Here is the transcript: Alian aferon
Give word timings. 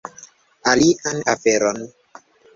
Alian 0.71 1.21
aferon 1.35 1.79